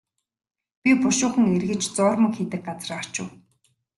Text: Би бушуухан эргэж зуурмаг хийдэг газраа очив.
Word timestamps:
Би 0.81 0.91
бушуухан 1.01 1.45
эргэж 1.55 1.81
зуурмаг 1.95 2.33
хийдэг 2.35 2.61
газраа 2.67 3.01
очив. 3.03 3.27